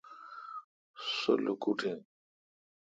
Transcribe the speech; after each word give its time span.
سو 1.15 1.31
لوکوٹ 1.43 1.79
این۔ 1.89 1.99